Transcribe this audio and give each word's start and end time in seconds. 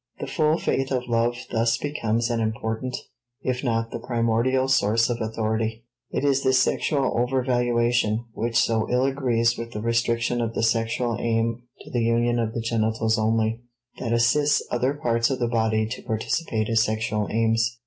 The 0.19 0.25
full 0.25 0.57
faith 0.57 0.91
of 0.91 1.07
love 1.07 1.35
thus 1.51 1.77
becomes 1.77 2.31
an 2.31 2.39
important, 2.39 2.97
if 3.43 3.63
not 3.63 3.91
the 3.91 3.99
primordial 3.99 4.67
source 4.67 5.11
of 5.11 5.21
authority. 5.21 5.85
It 6.09 6.23
is 6.25 6.41
this 6.41 6.57
sexual 6.57 7.11
overvaluation, 7.15 8.25
which 8.33 8.57
so 8.57 8.89
ill 8.89 9.05
agrees 9.05 9.59
with 9.59 9.73
the 9.73 9.81
restriction 9.83 10.41
of 10.41 10.55
the 10.55 10.63
sexual 10.63 11.17
aim 11.19 11.61
to 11.81 11.91
the 11.91 12.01
union 12.01 12.39
of 12.39 12.55
the 12.55 12.61
genitals 12.61 13.19
only, 13.19 13.61
that 13.99 14.11
assists 14.11 14.65
other 14.71 14.95
parts 14.95 15.29
of 15.29 15.37
the 15.37 15.47
body 15.47 15.85
to 15.89 16.01
participate 16.01 16.67
as 16.67 16.81
sexual 16.81 17.27
aims. 17.29 17.77